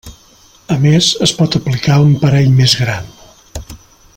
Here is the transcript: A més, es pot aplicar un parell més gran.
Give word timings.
A 0.75 0.77
més, 0.85 1.09
es 1.27 1.33
pot 1.41 1.57
aplicar 1.59 1.99
un 2.07 2.15
parell 2.25 2.51
més 2.63 2.75
gran. 2.81 3.13